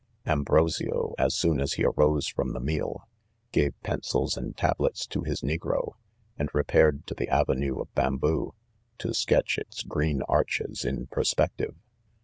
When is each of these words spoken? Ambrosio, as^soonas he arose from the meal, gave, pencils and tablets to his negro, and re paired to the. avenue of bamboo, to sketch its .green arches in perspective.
Ambrosio, 0.25 1.13
as^soonas 1.19 1.75
he 1.75 1.85
arose 1.85 2.27
from 2.27 2.53
the 2.53 2.59
meal, 2.59 3.07
gave, 3.51 3.79
pencils 3.83 4.35
and 4.35 4.57
tablets 4.57 5.05
to 5.05 5.21
his 5.21 5.41
negro, 5.41 5.91
and 6.39 6.49
re 6.55 6.63
paired 6.63 7.05
to 7.05 7.13
the. 7.13 7.29
avenue 7.29 7.79
of 7.79 7.93
bamboo, 7.93 8.55
to 8.97 9.13
sketch 9.13 9.59
its 9.59 9.83
.green 9.83 10.23
arches 10.23 10.83
in 10.83 11.05
perspective. 11.05 11.75